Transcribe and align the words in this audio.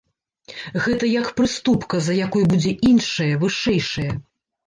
Гэта 0.85 1.09
як 1.09 1.27
прыступка, 1.41 1.99
за 2.07 2.13
якой 2.27 2.47
будзе 2.53 2.71
іншая, 2.91 3.31
вышэйшая. 3.43 4.09